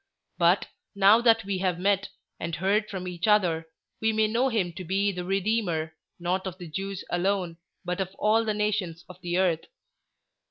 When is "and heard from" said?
2.39-3.07